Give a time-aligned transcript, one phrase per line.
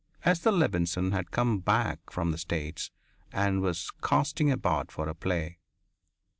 [0.25, 2.89] Esther Levenson had come back from the States
[3.31, 5.59] and was casting about for a play.